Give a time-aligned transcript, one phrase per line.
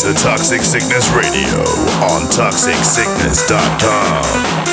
[0.00, 1.60] to Toxic Sickness Radio
[2.00, 4.69] on toxicsickness.com.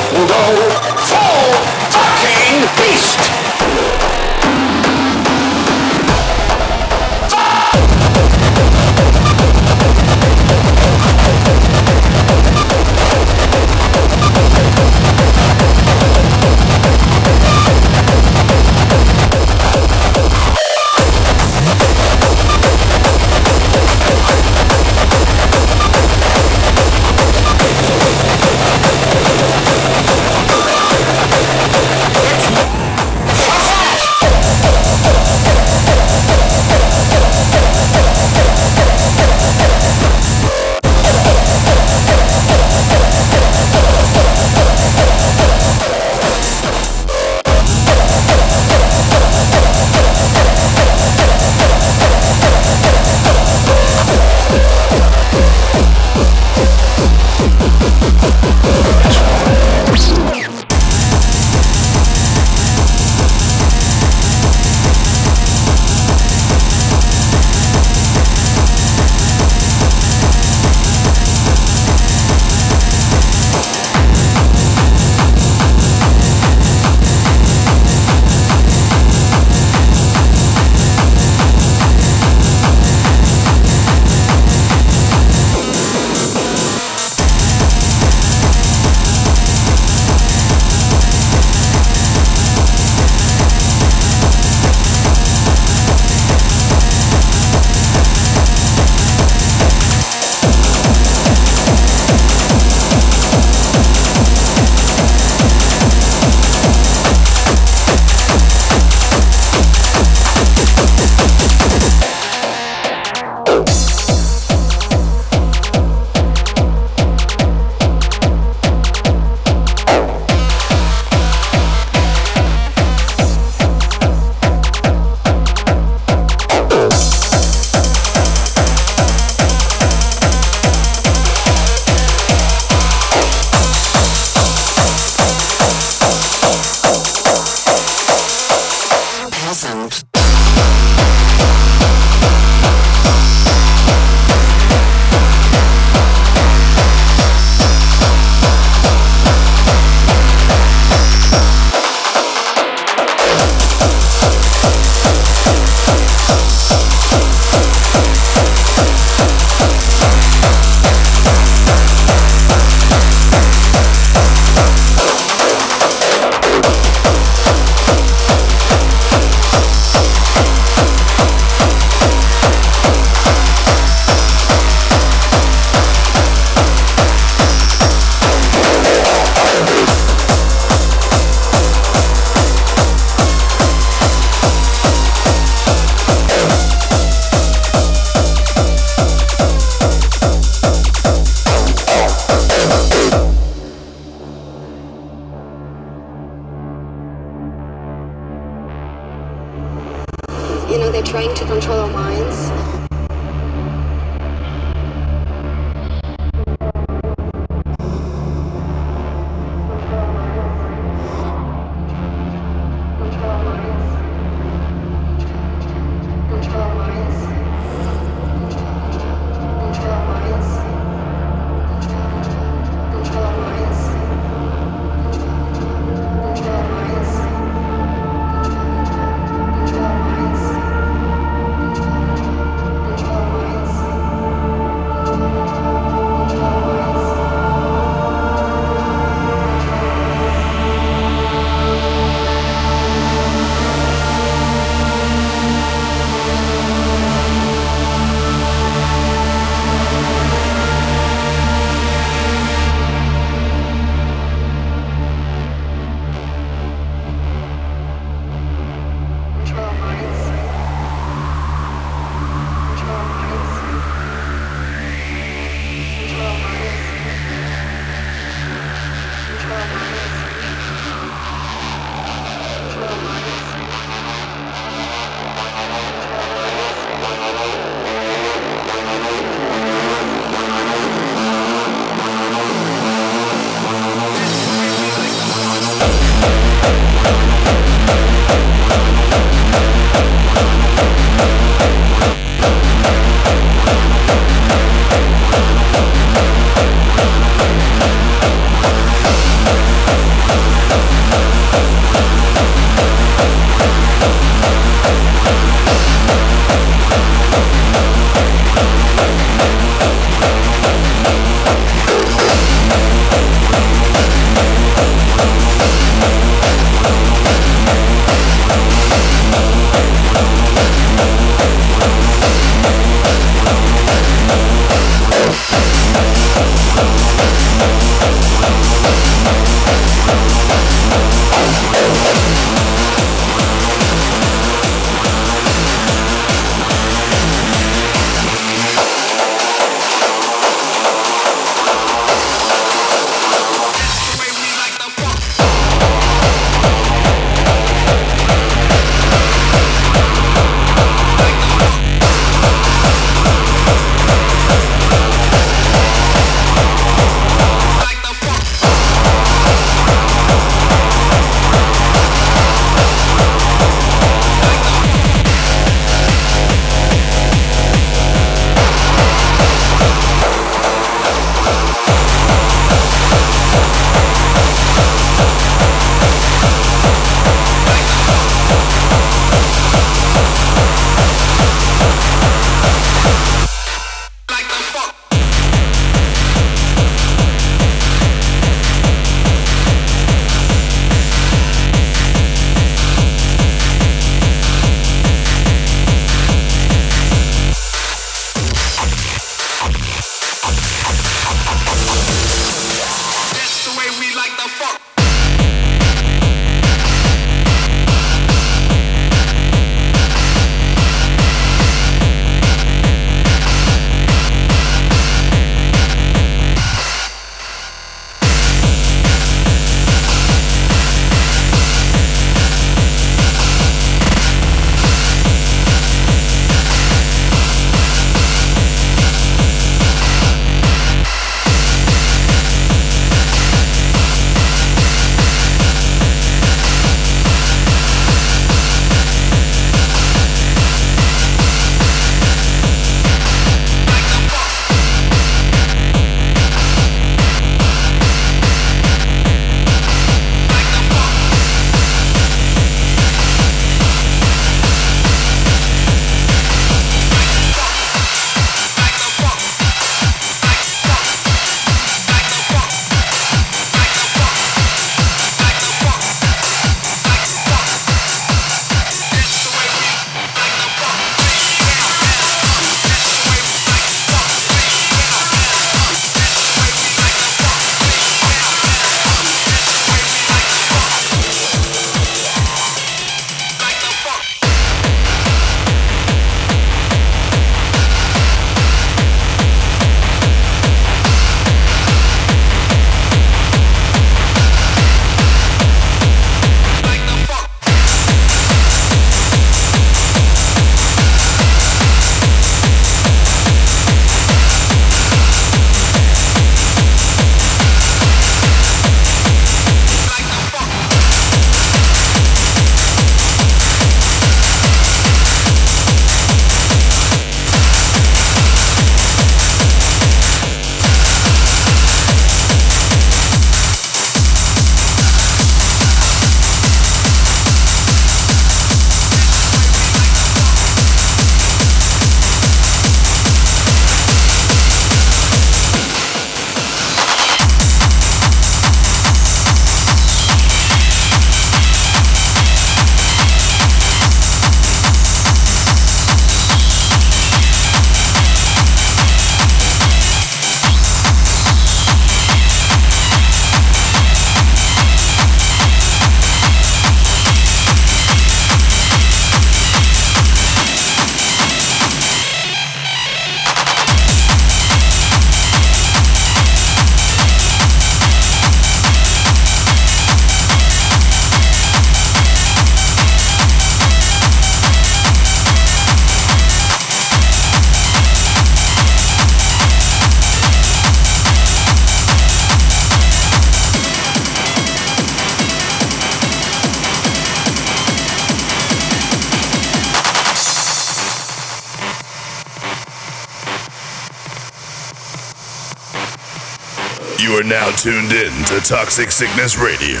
[597.22, 600.00] You are now tuned in to Toxic Sickness Radio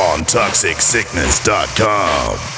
[0.00, 2.51] on ToxicSickness.com.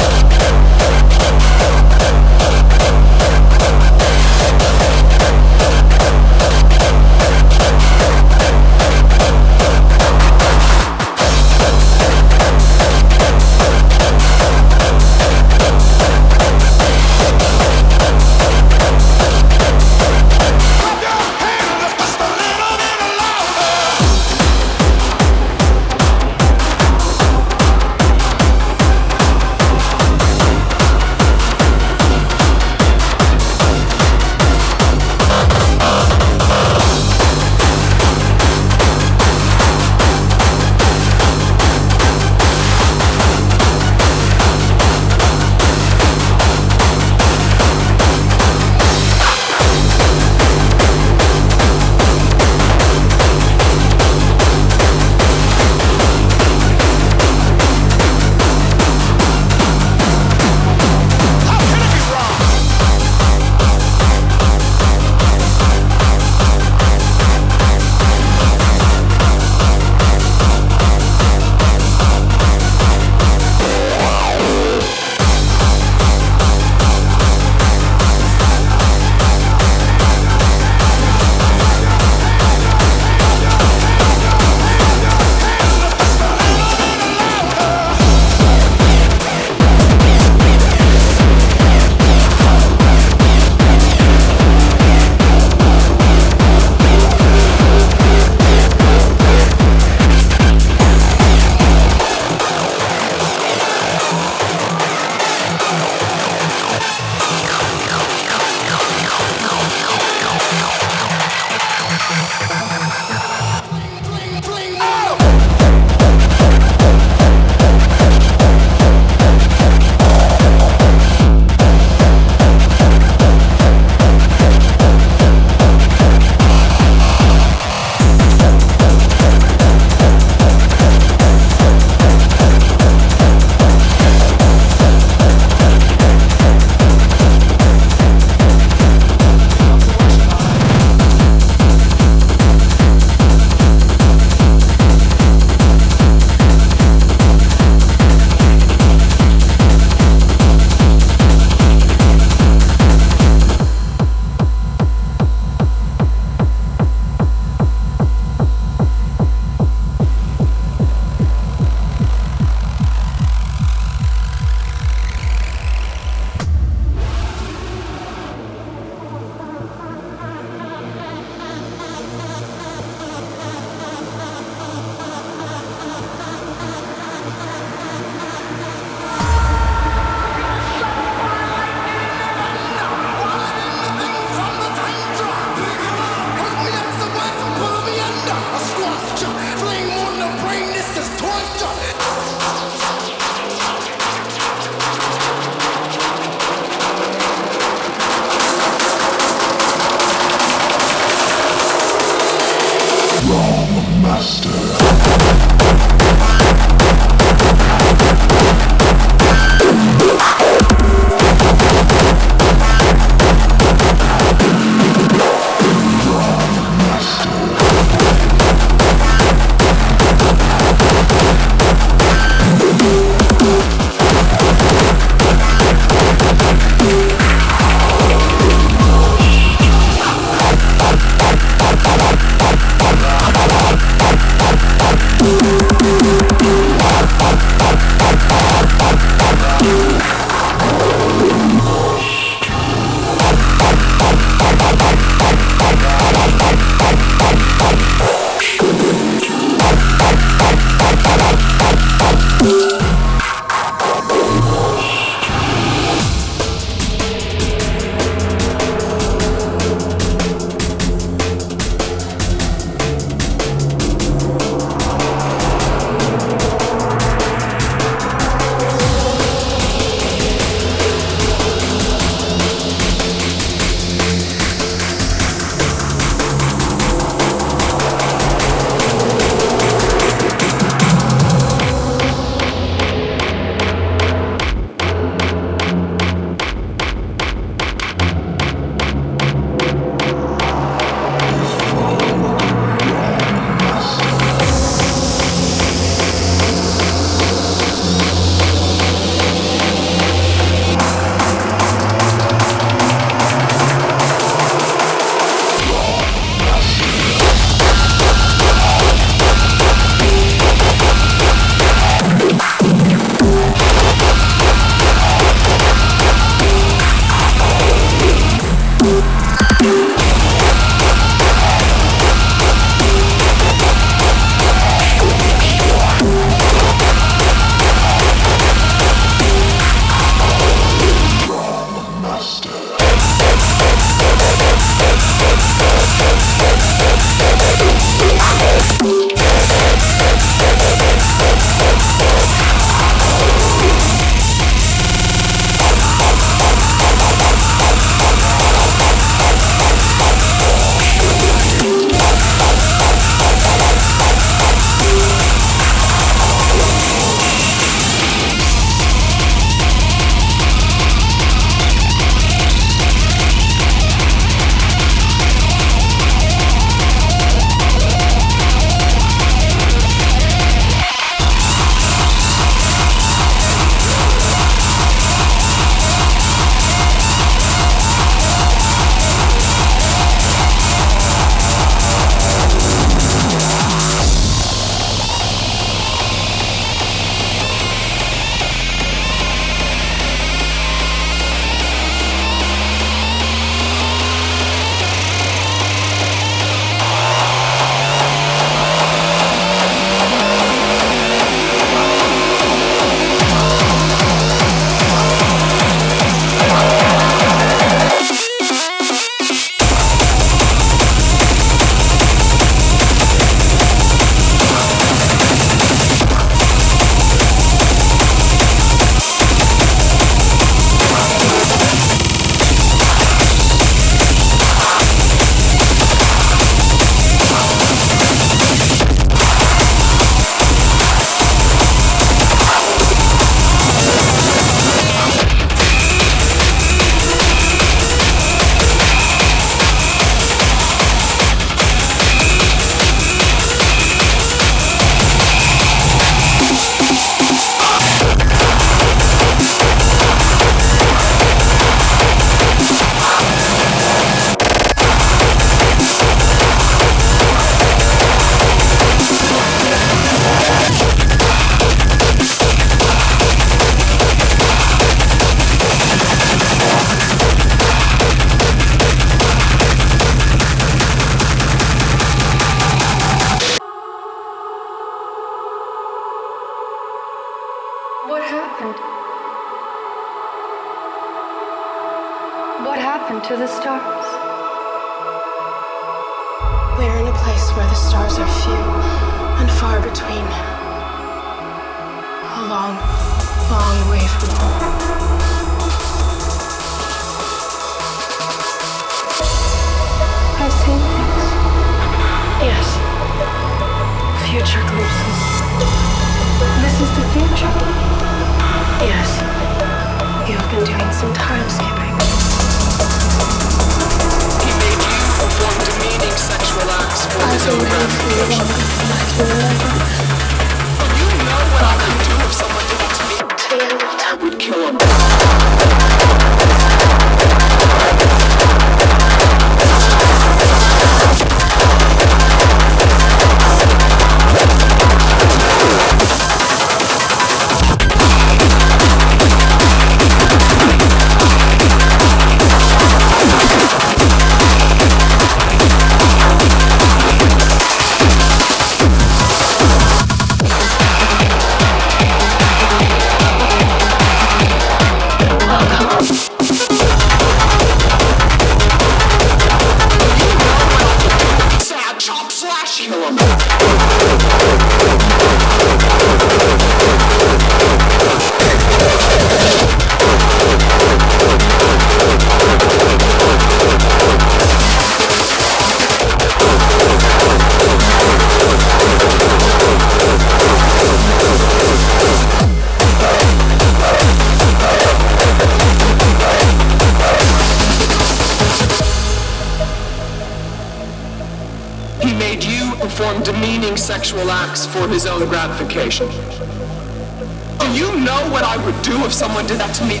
[594.96, 596.08] his own gratification.
[596.08, 600.00] Do you know what I would do if someone did that to me?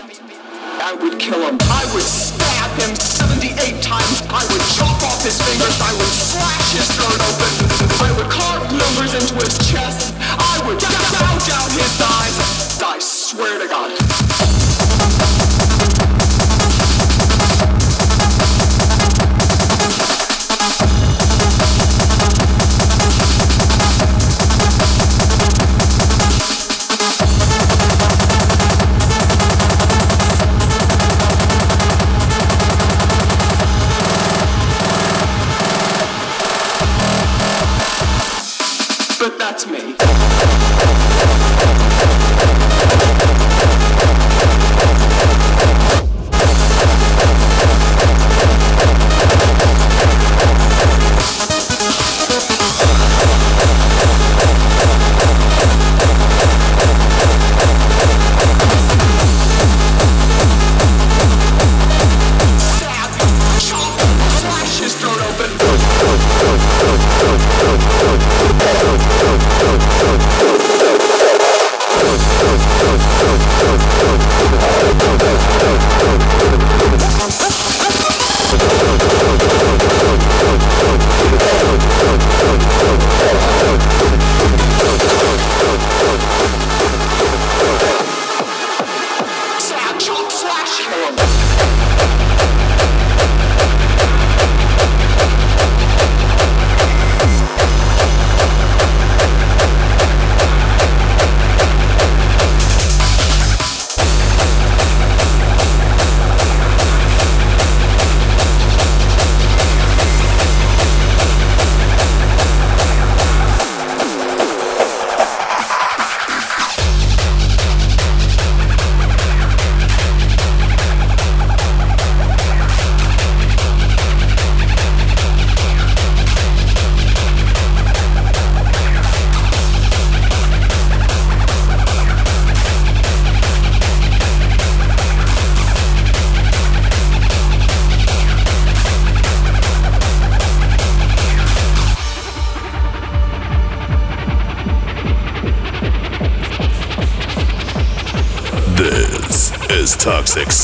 [0.80, 1.60] I would kill him.
[1.68, 4.24] I would stab him 78 times.
[4.32, 5.76] I would chop off his fingers.
[5.84, 7.52] I would slash his throat open.
[8.00, 10.16] I would carve numbers into his chest.
[10.16, 12.80] I would gouge out his eyes.
[12.80, 14.25] I swear to God.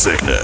[0.03, 0.42] sickness.